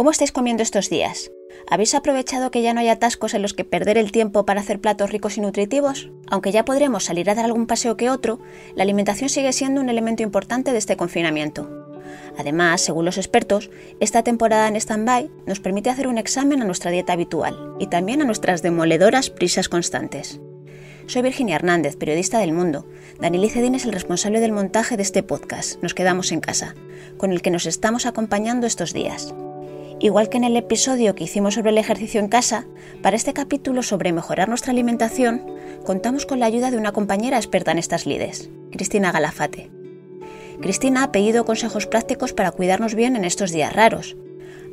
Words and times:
¿Cómo 0.00 0.12
estáis 0.12 0.32
comiendo 0.32 0.62
estos 0.62 0.88
días? 0.88 1.30
¿Habéis 1.68 1.94
aprovechado 1.94 2.50
que 2.50 2.62
ya 2.62 2.72
no 2.72 2.80
hay 2.80 2.88
atascos 2.88 3.34
en 3.34 3.42
los 3.42 3.52
que 3.52 3.66
perder 3.66 3.98
el 3.98 4.12
tiempo 4.12 4.46
para 4.46 4.62
hacer 4.62 4.80
platos 4.80 5.10
ricos 5.10 5.36
y 5.36 5.42
nutritivos? 5.42 6.10
Aunque 6.30 6.52
ya 6.52 6.64
podremos 6.64 7.04
salir 7.04 7.28
a 7.28 7.34
dar 7.34 7.44
algún 7.44 7.66
paseo 7.66 7.98
que 7.98 8.08
otro, 8.08 8.40
la 8.74 8.84
alimentación 8.84 9.28
sigue 9.28 9.52
siendo 9.52 9.78
un 9.78 9.90
elemento 9.90 10.22
importante 10.22 10.72
de 10.72 10.78
este 10.78 10.96
confinamiento. 10.96 11.68
Además, 12.38 12.80
según 12.80 13.04
los 13.04 13.18
expertos, 13.18 13.68
esta 14.00 14.22
temporada 14.22 14.68
en 14.68 14.76
stand-by 14.76 15.30
nos 15.44 15.60
permite 15.60 15.90
hacer 15.90 16.08
un 16.08 16.16
examen 16.16 16.62
a 16.62 16.64
nuestra 16.64 16.90
dieta 16.90 17.12
habitual 17.12 17.76
y 17.78 17.88
también 17.88 18.22
a 18.22 18.24
nuestras 18.24 18.62
demoledoras 18.62 19.28
prisas 19.28 19.68
constantes. 19.68 20.40
Soy 21.08 21.20
Virginia 21.20 21.56
Hernández, 21.56 21.96
periodista 21.96 22.38
del 22.38 22.54
Mundo. 22.54 22.86
Daniel 23.20 23.44
Icedín 23.44 23.74
es 23.74 23.84
el 23.84 23.92
responsable 23.92 24.40
del 24.40 24.52
montaje 24.52 24.96
de 24.96 25.02
este 25.02 25.22
podcast, 25.22 25.82
Nos 25.82 25.92
quedamos 25.92 26.32
en 26.32 26.40
casa, 26.40 26.74
con 27.18 27.32
el 27.32 27.42
que 27.42 27.50
nos 27.50 27.66
estamos 27.66 28.06
acompañando 28.06 28.66
estos 28.66 28.94
días. 28.94 29.34
Igual 30.00 30.30
que 30.30 30.38
en 30.38 30.44
el 30.44 30.56
episodio 30.56 31.14
que 31.14 31.24
hicimos 31.24 31.54
sobre 31.54 31.70
el 31.70 31.78
ejercicio 31.78 32.20
en 32.20 32.28
casa, 32.28 32.66
para 33.02 33.16
este 33.16 33.34
capítulo 33.34 33.82
sobre 33.82 34.14
mejorar 34.14 34.48
nuestra 34.48 34.72
alimentación, 34.72 35.44
contamos 35.84 36.24
con 36.24 36.40
la 36.40 36.46
ayuda 36.46 36.70
de 36.70 36.78
una 36.78 36.92
compañera 36.92 37.36
experta 37.36 37.70
en 37.72 37.78
estas 37.78 38.06
lides, 38.06 38.48
Cristina 38.72 39.12
Galafate. 39.12 39.70
Cristina 40.62 41.04
ha 41.04 41.12
pedido 41.12 41.44
consejos 41.44 41.86
prácticos 41.86 42.32
para 42.32 42.50
cuidarnos 42.50 42.94
bien 42.94 43.14
en 43.14 43.26
estos 43.26 43.50
días 43.50 43.74
raros. 43.74 44.16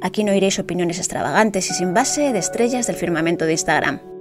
Aquí 0.02 0.24
no 0.24 0.34
iréis 0.34 0.60
opiniones 0.60 0.98
extravagantes 0.98 1.70
y 1.72 1.74
sin 1.74 1.94
base 1.94 2.32
de 2.32 2.40
estrellas 2.40 2.88
del 2.88 2.96
firmamento 2.96 3.46
de 3.46 3.52
Instagram. 3.52 4.17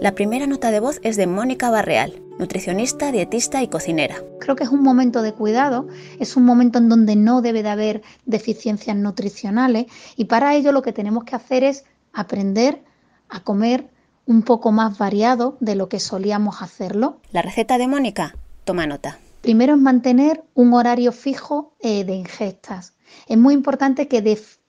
La 0.00 0.14
primera 0.14 0.46
nota 0.46 0.70
de 0.70 0.78
voz 0.78 1.00
es 1.02 1.16
de 1.16 1.26
Mónica 1.26 1.70
Barreal, 1.70 2.22
nutricionista, 2.38 3.10
dietista 3.10 3.64
y 3.64 3.68
cocinera. 3.68 4.22
Creo 4.38 4.54
que 4.54 4.62
es 4.62 4.70
un 4.70 4.84
momento 4.84 5.22
de 5.22 5.32
cuidado, 5.32 5.88
es 6.20 6.36
un 6.36 6.44
momento 6.44 6.78
en 6.78 6.88
donde 6.88 7.16
no 7.16 7.42
debe 7.42 7.64
de 7.64 7.70
haber 7.70 8.02
deficiencias 8.24 8.96
nutricionales 8.96 9.86
y 10.16 10.26
para 10.26 10.54
ello 10.54 10.70
lo 10.70 10.82
que 10.82 10.92
tenemos 10.92 11.24
que 11.24 11.34
hacer 11.34 11.64
es 11.64 11.84
aprender 12.12 12.84
a 13.28 13.40
comer 13.42 13.88
un 14.24 14.42
poco 14.42 14.70
más 14.70 14.98
variado 14.98 15.56
de 15.58 15.74
lo 15.74 15.88
que 15.88 15.98
solíamos 15.98 16.62
hacerlo. 16.62 17.18
La 17.32 17.42
receta 17.42 17.76
de 17.76 17.88
Mónica, 17.88 18.36
toma 18.62 18.86
nota. 18.86 19.18
Primero 19.40 19.74
es 19.74 19.80
mantener 19.80 20.44
un 20.54 20.74
horario 20.74 21.10
fijo 21.10 21.74
eh, 21.80 22.04
de 22.04 22.14
ingestas. 22.14 22.94
Es 23.26 23.36
muy 23.36 23.52
importante 23.52 24.06
que 24.06 24.22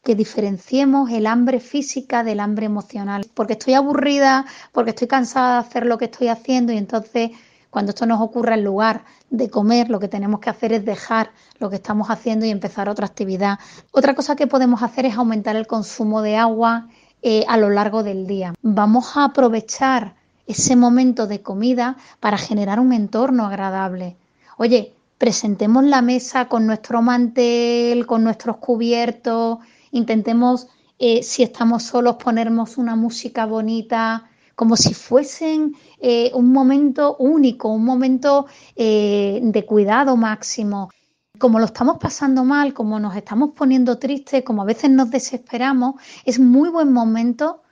que 0.03 0.15
diferenciemos 0.15 1.11
el 1.11 1.27
hambre 1.27 1.59
física 1.59 2.23
del 2.23 2.39
hambre 2.39 2.65
emocional. 2.65 3.25
Porque 3.33 3.53
estoy 3.53 3.73
aburrida, 3.73 4.45
porque 4.71 4.91
estoy 4.91 5.07
cansada 5.07 5.53
de 5.53 5.67
hacer 5.67 5.85
lo 5.85 5.97
que 5.97 6.05
estoy 6.05 6.29
haciendo 6.29 6.71
y 6.71 6.77
entonces 6.77 7.31
cuando 7.69 7.91
esto 7.91 8.05
nos 8.05 8.19
ocurra 8.19 8.55
en 8.55 8.63
lugar 8.63 9.03
de 9.29 9.49
comer, 9.49 9.89
lo 9.89 9.99
que 9.99 10.07
tenemos 10.07 10.39
que 10.39 10.49
hacer 10.49 10.73
es 10.73 10.85
dejar 10.85 11.31
lo 11.59 11.69
que 11.69 11.75
estamos 11.75 12.09
haciendo 12.09 12.45
y 12.45 12.49
empezar 12.49 12.89
otra 12.89 13.05
actividad. 13.05 13.59
Otra 13.91 14.15
cosa 14.15 14.35
que 14.35 14.47
podemos 14.47 14.81
hacer 14.81 15.05
es 15.05 15.15
aumentar 15.15 15.55
el 15.55 15.67
consumo 15.67 16.21
de 16.21 16.35
agua 16.35 16.87
eh, 17.21 17.45
a 17.47 17.57
lo 17.57 17.69
largo 17.69 18.01
del 18.01 18.25
día. 18.25 18.55
Vamos 18.61 19.15
a 19.17 19.25
aprovechar 19.25 20.15
ese 20.47 20.75
momento 20.75 21.27
de 21.27 21.41
comida 21.43 21.97
para 22.19 22.39
generar 22.39 22.79
un 22.79 22.91
entorno 22.91 23.45
agradable. 23.45 24.15
Oye, 24.57 24.93
presentemos 25.19 25.83
la 25.83 26.01
mesa 26.01 26.47
con 26.47 26.65
nuestro 26.65 27.03
mantel, 27.03 28.07
con 28.07 28.23
nuestros 28.23 28.57
cubiertos, 28.57 29.59
intentemos, 29.91 30.67
eh, 30.97 31.23
si 31.23 31.43
estamos 31.43 31.83
solos, 31.83 32.15
ponernos 32.15 32.77
una 32.77 32.95
música 32.95 33.45
bonita, 33.45 34.29
como 34.55 34.75
si 34.75 34.93
fuesen 34.93 35.75
eh, 35.99 36.31
un 36.33 36.51
momento 36.51 37.15
único, 37.17 37.69
un 37.69 37.85
momento 37.85 38.47
eh, 38.75 39.39
de 39.41 39.65
cuidado 39.65 40.17
máximo. 40.17 40.89
Como 41.39 41.59
lo 41.59 41.65
estamos 41.65 41.97
pasando 41.99 42.43
mal, 42.43 42.73
como 42.73 42.99
nos 42.99 43.15
estamos 43.15 43.51
poniendo 43.55 43.97
tristes, 43.97 44.43
como 44.43 44.63
a 44.63 44.65
veces 44.65 44.89
nos 44.89 45.09
desesperamos, 45.09 45.95
es 46.25 46.39
muy 46.39 46.69
buen 46.69 46.91
momento 46.91 47.63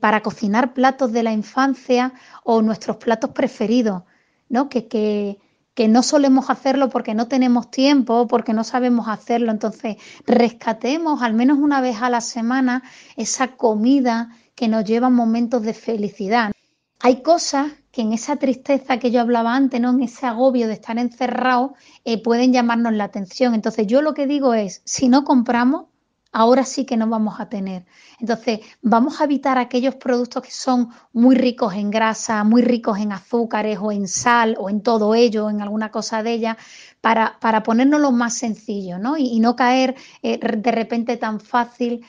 para 0.00 0.22
cocinar 0.22 0.72
platos 0.72 1.10
de 1.12 1.24
la 1.24 1.32
infancia 1.32 2.12
o 2.44 2.62
nuestros 2.62 2.96
platos 2.98 3.30
preferidos, 3.30 4.04
¿no? 4.48 4.68
Que, 4.68 4.86
que, 4.86 5.40
que 5.74 5.88
no 5.88 6.02
solemos 6.02 6.50
hacerlo 6.50 6.88
porque 6.88 7.14
no 7.14 7.28
tenemos 7.28 7.70
tiempo, 7.70 8.26
porque 8.28 8.52
no 8.52 8.64
sabemos 8.64 9.08
hacerlo. 9.08 9.50
Entonces, 9.50 9.96
rescatemos 10.26 11.22
al 11.22 11.34
menos 11.34 11.58
una 11.58 11.80
vez 11.80 12.00
a 12.00 12.10
la 12.10 12.20
semana 12.20 12.82
esa 13.16 13.56
comida 13.56 14.30
que 14.54 14.68
nos 14.68 14.84
lleva 14.84 15.08
a 15.08 15.10
momentos 15.10 15.62
de 15.62 15.74
felicidad. 15.74 16.52
Hay 17.00 17.22
cosas 17.22 17.72
que 17.90 18.02
en 18.02 18.12
esa 18.12 18.36
tristeza 18.36 18.98
que 18.98 19.10
yo 19.10 19.20
hablaba 19.20 19.54
antes, 19.54 19.80
¿no? 19.80 19.90
en 19.90 20.02
ese 20.02 20.26
agobio 20.26 20.66
de 20.66 20.74
estar 20.74 20.98
encerrado, 20.98 21.74
eh, 22.04 22.22
pueden 22.22 22.52
llamarnos 22.52 22.92
la 22.94 23.04
atención. 23.04 23.54
Entonces, 23.54 23.86
yo 23.86 24.00
lo 24.00 24.14
que 24.14 24.26
digo 24.26 24.54
es, 24.54 24.80
si 24.84 25.08
no 25.08 25.24
compramos, 25.24 25.86
ahora 26.34 26.64
sí 26.64 26.84
que 26.84 26.96
no 26.96 27.08
vamos 27.08 27.38
a 27.38 27.48
tener. 27.48 27.86
Entonces, 28.18 28.60
vamos 28.82 29.20
a 29.20 29.24
evitar 29.24 29.56
aquellos 29.56 29.94
productos 29.94 30.42
que 30.42 30.50
son 30.50 30.90
muy 31.12 31.36
ricos 31.36 31.74
en 31.74 31.90
grasa, 31.90 32.42
muy 32.44 32.60
ricos 32.60 32.98
en 32.98 33.12
azúcares 33.12 33.78
o 33.80 33.92
en 33.92 34.08
sal 34.08 34.56
o 34.58 34.68
en 34.68 34.82
todo 34.82 35.14
ello, 35.14 35.48
en 35.48 35.62
alguna 35.62 35.90
cosa 35.90 36.22
de 36.22 36.32
ella, 36.32 36.58
para, 37.00 37.38
para 37.40 37.62
ponernos 37.62 38.00
lo 38.00 38.10
más 38.10 38.34
sencillo, 38.34 38.98
¿no? 38.98 39.16
Y, 39.16 39.38
no 39.38 39.54
caer 39.54 39.94
eh, 40.22 40.38
de 40.38 40.72
repente 40.72 41.16
tan 41.16 41.38
fácil 41.38 42.04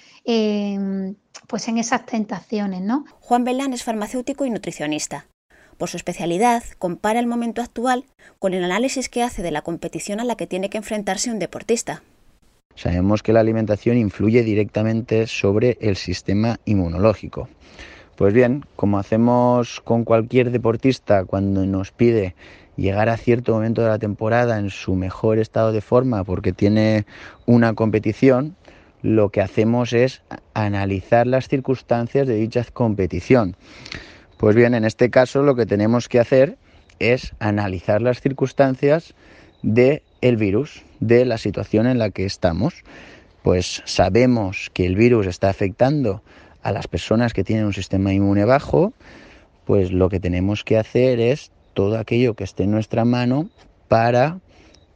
pues 1.47 1.67
en 1.67 1.77
esas 1.77 2.05
tentaciones, 2.07 2.81
¿no? 2.81 3.05
Juan 3.19 3.43
Belán 3.43 3.73
es 3.73 3.83
farmacéutico 3.83 4.45
y 4.45 4.49
nutricionista. 4.49 5.27
Por 5.77 5.89
su 5.89 5.97
especialidad, 5.97 6.63
compara 6.79 7.19
el 7.19 7.27
momento 7.27 7.61
actual 7.61 8.05
con 8.39 8.53
el 8.55 8.63
análisis 8.63 9.07
que 9.09 9.21
hace 9.21 9.43
de 9.43 9.51
la 9.51 9.61
competición 9.61 10.19
a 10.19 10.23
la 10.23 10.35
que 10.35 10.47
tiene 10.47 10.69
que 10.69 10.77
enfrentarse 10.77 11.29
un 11.29 11.37
deportista. 11.37 12.01
Sabemos 12.75 13.23
que 13.23 13.33
la 13.33 13.39
alimentación 13.39 13.97
influye 13.97 14.43
directamente 14.43 15.27
sobre 15.27 15.77
el 15.81 15.95
sistema 15.95 16.59
inmunológico. 16.65 17.47
Pues 18.15 18.33
bien, 18.33 18.63
como 18.75 18.99
hacemos 18.99 19.81
con 19.81 20.03
cualquier 20.03 20.51
deportista 20.51 21.25
cuando 21.25 21.65
nos 21.65 21.91
pide 21.91 22.35
llegar 22.77 23.09
a 23.09 23.17
cierto 23.17 23.53
momento 23.53 23.81
de 23.81 23.89
la 23.89 23.99
temporada 23.99 24.59
en 24.59 24.69
su 24.69 24.95
mejor 24.95 25.39
estado 25.39 25.71
de 25.71 25.81
forma 25.81 26.23
porque 26.23 26.53
tiene 26.53 27.05
una 27.45 27.73
competición, 27.73 28.55
lo 29.01 29.29
que 29.29 29.41
hacemos 29.41 29.93
es 29.93 30.21
analizar 30.53 31.27
las 31.27 31.47
circunstancias 31.47 32.27
de 32.27 32.35
dicha 32.35 32.65
competición. 32.73 33.55
Pues 34.37 34.55
bien, 34.55 34.73
en 34.73 34.85
este 34.85 35.09
caso 35.09 35.43
lo 35.43 35.55
que 35.55 35.65
tenemos 35.65 36.09
que 36.09 36.19
hacer 36.19 36.57
es 36.99 37.33
analizar 37.39 38.01
las 38.01 38.21
circunstancias 38.21 39.13
de 39.61 40.03
el 40.27 40.37
virus, 40.37 40.81
de 40.99 41.23
la 41.23 41.37
situación 41.37 41.85
en 41.85 41.99
la 41.99 42.09
que 42.09 42.25
estamos. 42.25 42.73
Pues 43.43 43.83
sabemos 43.85 44.71
que 44.73 44.87
el 44.87 44.95
virus 44.95 45.27
está 45.27 45.49
afectando 45.49 46.23
a 46.63 46.71
las 46.71 46.87
personas 46.87 47.31
que 47.31 47.43
tienen 47.43 47.65
un 47.65 47.73
sistema 47.73 48.11
inmune 48.11 48.43
bajo, 48.43 48.91
pues 49.65 49.91
lo 49.91 50.09
que 50.09 50.19
tenemos 50.19 50.63
que 50.63 50.79
hacer 50.79 51.19
es 51.19 51.51
todo 51.75 51.99
aquello 51.99 52.33
que 52.33 52.43
esté 52.43 52.63
en 52.63 52.71
nuestra 52.71 53.05
mano 53.05 53.49
para 53.87 54.39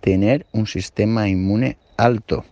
tener 0.01 0.47
un 0.51 0.65
sistema 0.65 1.29
inmune 1.29 1.77
alto. 1.95 2.43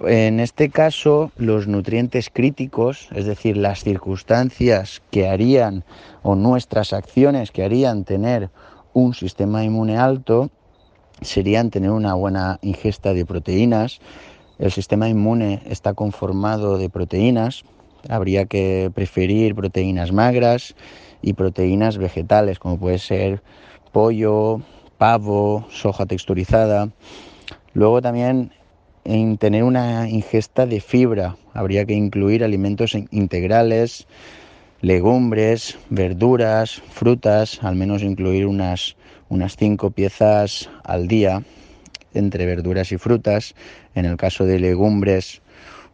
En 0.00 0.40
este 0.40 0.70
caso, 0.70 1.30
los 1.36 1.68
nutrientes 1.68 2.30
críticos, 2.30 3.10
es 3.14 3.26
decir, 3.26 3.56
las 3.56 3.84
circunstancias 3.84 5.02
que 5.12 5.28
harían 5.28 5.84
o 6.22 6.34
nuestras 6.34 6.92
acciones 6.92 7.52
que 7.52 7.62
harían 7.62 8.04
tener 8.04 8.50
un 8.92 9.14
sistema 9.14 9.62
inmune 9.62 9.98
alto, 9.98 10.50
serían 11.22 11.70
tener 11.70 11.90
una 11.90 12.14
buena 12.14 12.58
ingesta 12.62 13.14
de 13.14 13.24
proteínas. 13.24 14.00
El 14.58 14.70
sistema 14.70 15.08
inmune 15.08 15.62
está 15.66 15.94
conformado 15.94 16.78
de 16.78 16.90
proteínas. 16.90 17.64
Habría 18.08 18.46
que 18.46 18.90
preferir 18.94 19.54
proteínas 19.54 20.12
magras 20.12 20.74
y 21.22 21.34
proteínas 21.34 21.98
vegetales, 21.98 22.58
como 22.58 22.78
puede 22.78 22.98
ser 22.98 23.42
pollo, 23.92 24.60
pavo, 24.98 25.66
soja 25.70 26.06
texturizada. 26.06 26.90
Luego 27.72 28.02
también 28.02 28.52
en 29.04 29.38
tener 29.38 29.64
una 29.64 30.08
ingesta 30.08 30.66
de 30.66 30.80
fibra. 30.80 31.36
Habría 31.54 31.84
que 31.84 31.94
incluir 31.94 32.44
alimentos 32.44 32.94
integrales, 33.10 34.06
legumbres, 34.80 35.78
verduras, 35.88 36.82
frutas, 36.90 37.62
al 37.62 37.76
menos 37.76 38.02
incluir 38.02 38.46
unas 38.46 38.96
unas 39.30 39.56
cinco 39.56 39.90
piezas 39.90 40.68
al 40.84 41.08
día 41.08 41.42
entre 42.12 42.44
verduras 42.44 42.92
y 42.92 42.98
frutas, 42.98 43.54
en 43.94 44.04
el 44.04 44.16
caso 44.16 44.44
de 44.44 44.58
legumbres 44.58 45.40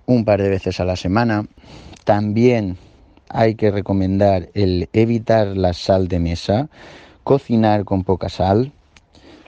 un 0.06 0.24
par 0.24 0.42
de 0.42 0.48
veces 0.48 0.80
a 0.80 0.84
la 0.84 0.96
semana. 0.96 1.46
También 2.04 2.78
hay 3.28 3.54
que 3.54 3.70
recomendar 3.70 4.48
el 4.54 4.88
evitar 4.92 5.48
la 5.48 5.74
sal 5.74 6.08
de 6.08 6.18
mesa, 6.18 6.68
cocinar 7.22 7.84
con 7.84 8.04
poca 8.04 8.28
sal, 8.28 8.72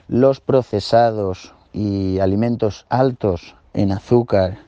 los 0.07 0.39
procesados 0.39 1.53
y 1.73 2.19
alimentos 2.19 2.85
altos 2.89 3.55
en 3.73 3.91
azúcar, 3.91 4.59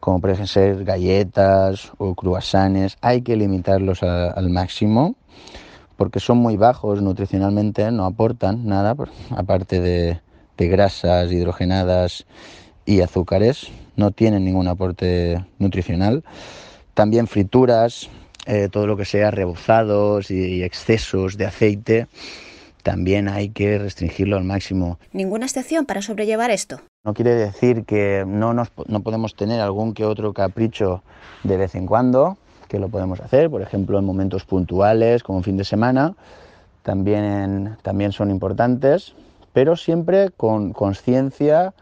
como 0.00 0.20
pueden 0.20 0.46
ser 0.46 0.84
galletas 0.84 1.92
o 1.98 2.14
cruasanes, 2.14 2.96
hay 3.00 3.22
que 3.22 3.36
limitarlos 3.36 4.02
al 4.02 4.50
máximo 4.50 5.16
porque 5.96 6.20
son 6.20 6.38
muy 6.38 6.56
bajos 6.56 7.02
nutricionalmente, 7.02 7.90
no 7.90 8.04
aportan 8.04 8.66
nada, 8.66 8.94
aparte 9.36 9.80
de, 9.80 10.20
grasas 10.58 11.30
hidrogenadas 11.32 12.26
y 12.84 13.00
azúcares. 13.00 13.68
no 13.96 14.10
tienen 14.10 14.44
ningún 14.44 14.68
aporte 14.68 15.44
nutricional. 15.58 16.24
También 16.94 17.26
frituras, 17.26 18.08
eh, 18.46 18.68
todo 18.70 18.86
lo 18.86 18.96
que 18.96 19.04
sea 19.04 19.30
rebozados 19.30 20.30
y 20.30 20.62
excesos 20.62 21.36
de 21.36 21.46
aceite, 21.46 22.06
también 22.86 23.28
hay 23.28 23.48
que 23.48 23.78
restringirlo 23.78 24.36
al 24.36 24.44
máximo. 24.44 25.00
¿Ninguna 25.12 25.46
excepción 25.46 25.86
para 25.86 26.02
sobrellevar 26.02 26.52
esto? 26.52 26.80
No 27.04 27.14
quiere 27.14 27.34
decir 27.34 27.84
que 27.84 28.22
no, 28.24 28.54
nos, 28.54 28.70
no 28.86 29.00
podemos 29.00 29.34
tener 29.34 29.60
algún 29.60 29.92
que 29.92 30.04
otro 30.04 30.32
capricho 30.32 31.02
de 31.42 31.56
vez 31.56 31.74
en 31.74 31.86
cuando, 31.86 32.38
que 32.68 32.78
lo 32.78 32.88
podemos 32.88 33.20
hacer, 33.20 33.50
por 33.50 33.62
ejemplo, 33.62 33.98
en 33.98 34.04
momentos 34.04 34.44
puntuales, 34.44 35.22
como 35.22 35.38
un 35.38 35.44
fin 35.44 35.56
de 35.56 35.64
semana, 35.64 36.14
también, 36.82 37.76
también 37.82 38.12
son 38.12 38.30
importantes, 38.30 39.14
pero 39.52 39.76
siempre 39.76 40.30
con 40.30 40.72
conciencia 40.72 41.74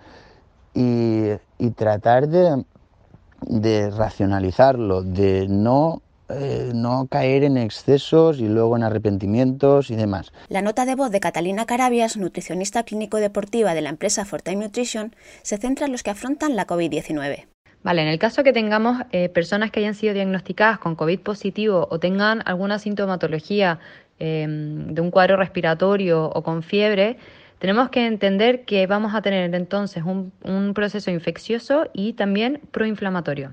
y, 0.75 1.32
tratar 1.76 2.28
de, 2.28 3.90
racionalizarlo, 3.90 5.02
de 5.02 5.46
no 5.48 6.02
eh, 6.31 6.72
no 6.75 7.06
caer 7.10 7.44
en 7.44 7.58
excesos 7.58 8.38
y 8.38 8.48
luego 8.48 8.76
en 8.76 8.82
arrepentimientos 8.82 9.90
y 9.90 9.96
demás. 9.96 10.32
La 10.48 10.62
nota 10.62 10.86
de 10.86 10.94
voz 10.94 11.10
de 11.10 11.20
Catalina 11.20 11.66
Carabias, 11.66 12.16
nutricionista 12.16 12.82
clínico-deportiva 12.82 13.75
de 13.75 13.82
la 13.82 13.90
empresa 13.90 14.25
Fortime 14.25 14.64
Nutrition, 14.64 15.14
se 15.42 15.58
centra 15.58 15.84
en 15.84 15.92
los 15.92 16.02
que 16.02 16.10
afrontan 16.10 16.56
la 16.56 16.66
COVID-19. 16.66 17.53
Vale, 17.84 18.00
en 18.00 18.08
el 18.08 18.19
caso 18.19 18.42
que 18.42 18.54
tengamos 18.54 19.02
eh, 19.12 19.28
personas 19.28 19.70
que 19.70 19.81
hayan 19.81 19.94
sido 19.94 20.14
diagnosticadas 20.14 20.78
con 20.78 20.96
COVID 20.96 21.20
positivo 21.20 21.86
o 21.90 22.00
tengan 22.00 22.42
alguna 22.46 22.78
sintomatología 22.78 23.78
em, 24.19 24.94
de 24.94 25.00
un 25.02 25.10
cuadro 25.10 25.36
respiratorio 25.36 26.25
o 26.25 26.42
con 26.42 26.62
fiebre, 26.62 27.19
tenemos 27.58 27.90
que 27.90 28.06
entender 28.06 28.64
que 28.64 28.86
vamos 28.86 29.14
a 29.14 29.20
tener 29.20 29.54
entonces 29.54 30.02
un, 30.02 30.32
un 30.42 30.72
proceso 30.72 31.10
infeccioso 31.10 31.88
y 31.92 32.14
también 32.14 32.62
proinflamatorio. 32.70 33.52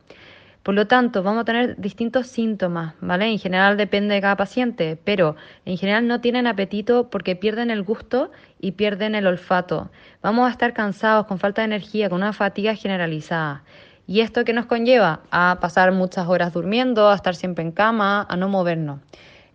Por 0.64 0.76
lo 0.76 0.88
tanto, 0.88 1.24
vamos 1.24 1.42
a 1.42 1.46
tener 1.46 1.76
distintos 1.78 2.28
síntomas, 2.28 2.94
¿vale? 3.02 3.26
En 3.26 3.40
general 3.40 3.76
depende 3.76 4.16
de 4.16 4.22
cada 4.22 4.38
paciente, 4.38 4.98
pero 5.04 5.36
en 5.66 5.78
general 5.78 6.08
no 6.08 6.22
tienen 6.22 6.48
apetito 6.48 7.10
porque 7.10 7.36
pierden 7.36 7.70
el 7.70 7.84
gusto 7.84 8.32
y 8.60 8.74
pierden 8.74 9.16
el 9.16 9.28
olfato. 9.28 9.92
Vamos 10.22 10.48
a 10.48 10.52
estar 10.52 10.74
cansados, 10.74 11.26
con 11.26 11.40
falta 11.40 11.64
de 11.64 11.66
energía, 11.66 12.10
con 12.10 12.22
una 12.22 12.32
fatiga 12.32 12.76
generalizada. 12.76 13.64
¿Y 14.12 14.20
esto 14.20 14.44
qué 14.44 14.52
nos 14.52 14.66
conlleva? 14.66 15.22
A 15.32 15.60
pasar 15.62 15.94
muchas 15.94 16.28
horas 16.28 16.52
durmiendo, 16.52 17.10
a 17.10 17.16
estar 17.16 17.34
siempre 17.34 17.64
en 17.64 17.72
cama, 17.72 18.28
a 18.30 18.36
no 18.36 18.50
movernos. 18.50 19.00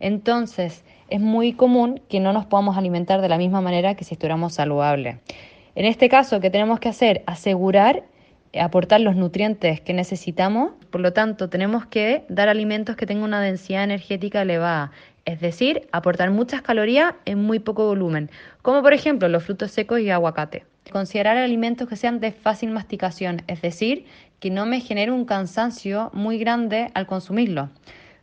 Entonces, 0.01 0.83
es 1.11 1.21
muy 1.21 1.53
común 1.53 2.01
que 2.09 2.21
no 2.21 2.33
nos 2.33 2.47
podamos 2.47 2.79
alimentar 2.79 3.21
de 3.21 3.29
la 3.29 3.37
misma 3.37 3.61
manera 3.61 3.97
que 3.97 4.05
si 4.05 4.15
estuviéramos 4.15 4.55
saludables. 4.55 5.19
En 5.75 5.85
este 5.85 6.09
caso, 6.09 6.41
¿qué 6.41 6.49
tenemos 6.49 6.81
que 6.81 6.89
hacer? 6.89 7.23
Asegurar 7.27 8.05
aportar 8.59 9.03
los 9.03 9.15
nutrientes 9.15 9.83
que 9.83 9.93
necesitamos, 9.93 10.73
por 10.89 11.03
lo 11.03 11.13
tanto 11.13 11.51
tenemos 11.51 11.85
que 11.85 12.25
dar 12.31 12.49
alimentos 12.49 12.97
que 12.97 13.05
tengan 13.05 13.25
una 13.25 13.43
densidad 13.43 13.85
energética 13.85 14.41
elevada, 14.41 14.91
es 15.27 15.39
decir, 15.39 15.87
aportar 15.93 16.31
muchas 16.31 16.63
calorías 16.63 17.13
en 17.27 17.43
muy 17.43 17.59
poco 17.59 17.85
volumen, 17.85 18.31
como 18.63 18.81
por 18.81 18.95
ejemplo 18.95 19.29
los 19.29 19.45
frutos 19.45 19.71
secos 19.71 20.01
y 20.01 20.09
aguacate. 20.09 20.65
Considerar 20.93 21.37
alimentos 21.37 21.89
que 21.89 21.97
sean 21.97 22.21
de 22.21 22.33
fácil 22.33 22.71
masticación, 22.71 23.43
es 23.49 23.61
decir, 23.63 24.07
que 24.41 24.51
no 24.51 24.67
me 24.67 24.81
genere 24.81 25.13
un 25.13 25.25
cansancio 25.25 26.11
muy 26.13 26.39
grande 26.39 26.91
al 26.95 27.07
consumirlo. 27.07 27.71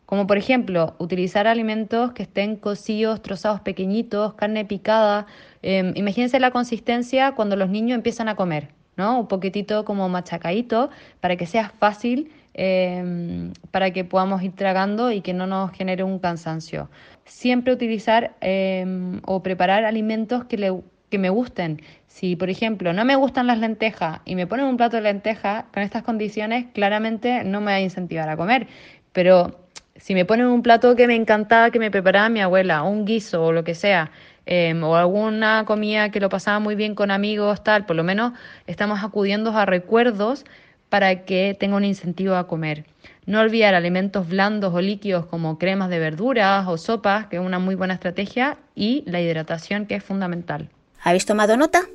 Como 0.06 0.28
por 0.28 0.38
ejemplo, 0.38 0.96
utilizar 1.00 1.48
alimentos 1.48 2.14
que 2.14 2.24
estén 2.24 2.56
cocidos, 2.56 3.22
trozados 3.22 3.62
pequeñitos, 3.62 4.34
carne 4.36 4.66
picada. 4.66 5.26
Em, 5.62 5.94
imagínense 5.96 6.40
la 6.40 6.52
consistencia 6.52 7.34
cuando 7.34 7.56
los 7.56 7.70
niños 7.70 7.96
empiezan 7.96 8.30
a 8.30 8.36
comer. 8.36 8.70
¿no? 8.96 9.20
Un 9.20 9.28
poquitito 9.28 9.86
como 9.86 10.08
machacadito 10.10 10.90
para 11.20 11.36
que 11.36 11.46
sea 11.46 11.70
fácil, 11.70 12.32
em, 12.54 13.52
para 13.72 13.92
que 13.92 14.04
podamos 14.04 14.44
ir 14.44 14.54
tragando 14.56 15.12
y 15.12 15.22
que 15.22 15.34
no 15.34 15.48
nos 15.48 15.72
genere 15.72 16.04
un 16.04 16.20
cansancio. 16.20 16.90
Siempre 17.26 17.74
utilizar 17.74 18.36
em, 18.42 19.22
o 19.26 19.42
preparar 19.42 19.86
alimentos 19.86 20.46
que, 20.46 20.58
le, 20.58 20.72
que 21.14 21.20
me 21.20 21.30
gusten. 21.30 21.82
Si, 22.08 22.36
por 22.36 22.50
ejemplo, 22.50 22.92
no 22.92 23.06
me 23.06 23.16
gustan 23.16 23.48
las 23.48 23.60
lentejas 23.60 24.20
y 24.26 24.36
me 24.36 24.48
ponen 24.48 24.66
un 24.66 24.78
plato 24.78 24.98
de 24.98 25.04
lentejas, 25.04 25.66
con 25.74 25.84
estas 25.84 26.04
condiciones 26.04 26.66
claramente 26.74 27.44
no 27.44 27.62
me 27.62 27.72
va 27.72 27.78
a 27.78 27.82
incentivar 27.82 28.28
a 28.30 28.36
comer. 28.36 28.68
Pero 29.12 29.60
si 29.96 30.16
me 30.16 30.26
ponen 30.26 30.48
un 30.48 30.64
plato 30.64 30.96
que 30.96 31.08
me 31.08 31.16
encantaba, 31.16 31.72
que 31.72 31.80
me 31.80 31.92
preparaba 31.92 32.30
mi 32.30 32.42
abuela, 32.42 32.84
un 32.84 33.06
guiso 33.06 33.46
o 33.46 33.52
lo 33.52 33.64
que 33.64 33.76
sea, 33.76 34.12
Em, 34.46 34.84
o 34.84 34.96
alguna 34.96 35.64
comida 35.66 36.10
que 36.10 36.20
lo 36.20 36.28
pasaba 36.30 36.60
muy 36.60 36.76
bien 36.76 36.96
con 36.96 37.12
amigos, 37.12 37.64
tal, 37.64 37.86
por 37.86 37.96
lo 37.96 38.04
menos 38.04 38.34
estamos 38.68 39.02
acudiendo 39.04 39.52
a 39.58 39.66
recuerdos 39.66 40.44
para 40.90 41.24
que 41.24 41.56
tenga 41.60 41.78
un 41.78 41.86
incentivo 41.86 42.36
a 42.36 42.48
comer. 42.48 42.86
No 43.26 43.40
olvidar 43.40 43.74
alimentos 43.74 44.28
blandos 44.28 44.74
o 44.74 44.82
líquidos 44.82 45.26
como 45.28 45.58
cremas 45.58 45.90
de 45.90 46.00
verduras 46.00 46.68
o 46.68 46.78
sopas, 46.78 47.28
que 47.28 47.38
es 47.38 47.42
una 47.42 47.60
muy 47.60 47.76
buena 47.76 47.94
estrategia, 47.94 48.58
y 48.76 49.04
la 49.08 49.22
hidratación, 49.22 49.86
que 49.86 49.96
es 49.96 50.04
fundamental. 50.04 50.70
¿Habéis 51.04 51.26
tomado 51.26 51.58
nota? 51.58 51.90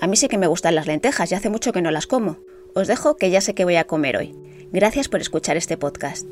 A 0.00 0.06
mí 0.06 0.16
sí 0.16 0.28
que 0.28 0.38
me 0.38 0.46
gustan 0.46 0.74
las 0.74 0.86
lentejas 0.86 1.32
y 1.32 1.34
hace 1.34 1.48
mucho 1.48 1.72
que 1.72 1.80
no 1.80 1.90
las 1.90 2.06
como. 2.06 2.38
Os 2.74 2.86
dejo 2.86 3.16
que 3.16 3.30
ya 3.30 3.40
sé 3.40 3.54
qué 3.54 3.64
voy 3.64 3.76
a 3.76 3.86
comer 3.86 4.18
hoy. 4.18 4.34
Gracias 4.70 5.08
por 5.08 5.20
escuchar 5.22 5.56
este 5.56 5.78
podcast. 5.78 6.26